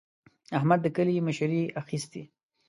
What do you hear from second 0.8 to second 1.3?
د کلي